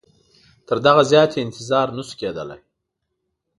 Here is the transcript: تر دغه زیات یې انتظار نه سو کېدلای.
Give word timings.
تر 0.67 0.77
دغه 0.85 1.01
زیات 1.11 1.31
یې 1.33 1.41
انتظار 1.45 1.87
نه 1.97 2.03
سو 2.07 2.13
کېدلای. 2.19 2.61